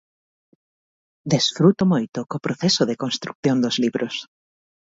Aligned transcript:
Desfruto 1.33 1.83
moito 1.93 2.19
co 2.29 2.43
proceso 2.45 2.83
de 2.89 2.99
construción 3.03 3.57
dos 3.63 3.75
libros. 3.83 4.15